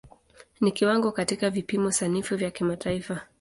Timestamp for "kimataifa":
2.51-3.21